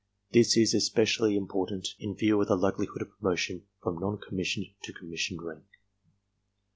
This 0.31 0.57
is 0.57 0.73
especially 0.73 1.37
im 1.37 1.45
portant 1.47 1.89
in 1.99 2.15
view 2.15 2.41
of 2.41 2.47
the 2.47 2.55
likelihood 2.57 3.03
of 3.03 3.11
promotion 3.19 3.67
from 3.83 3.99
non 3.99 4.17
com 4.17 4.35
missioned 4.35 4.69
to 4.81 4.91
commissioned 4.93 5.43
rank. 5.43 5.65